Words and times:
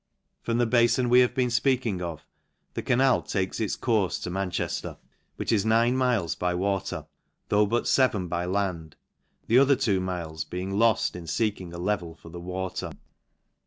From 0.41 0.57
the 0.57 0.65
bafon 0.65 1.09
we 1.09 1.19
have 1.19 1.35
been 1.35 1.49
fpeaking 1.49 2.01
of, 2.01 2.25
the 2.73 2.81
•canal 2.81 3.23
takes 3.23 3.59
its 3.59 3.77
courfe 3.77 4.19
to 4.23 4.31
Manchejler, 4.31 4.97
which 5.35 5.51
is 5.51 5.63
nine 5.63 5.95
miles 5.95 6.33
by 6.33 6.55
water, 6.55 7.05
though 7.49 7.67
but 7.67 7.99
(even 7.99 8.27
by 8.27 8.45
land, 8.45 8.95
the 9.45 9.59
other 9.59 9.75
two 9.75 9.99
miles 9.99 10.43
being 10.43 10.71
loft 10.79 11.15
in 11.15 11.25
feeking.a 11.27 11.77
level 11.77 12.15
for 12.15 12.29
the 12.29 12.39
water. 12.41 12.91